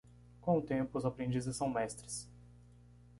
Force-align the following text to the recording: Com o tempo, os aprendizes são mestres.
Com 0.41 0.55
o 0.57 0.61
tempo, 0.63 0.97
os 0.97 1.05
aprendizes 1.05 1.55
são 1.55 1.69
mestres. 1.69 2.27